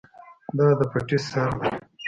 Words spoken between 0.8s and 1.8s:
پټی سر دی.